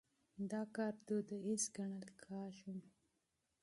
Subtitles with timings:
[0.51, 2.75] دا کار دوديز ګڼل کېږي.